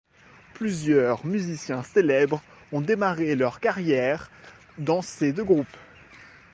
[0.55, 4.31] Plusieurs musiciens célèbres ont démarré leur carrière
[4.79, 5.67] dans ces deux groupes.